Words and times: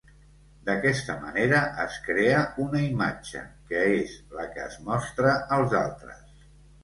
D'aquesta 0.67 1.15
manera 1.25 1.57
es 1.83 1.97
crea 2.07 2.39
una 2.63 2.81
imatge, 2.85 3.43
que 3.71 3.83
és 3.99 4.15
la 4.39 4.45
que 4.55 4.65
es 4.69 4.79
mostra 4.89 5.35
als 5.59 5.77
altres. 5.83 6.43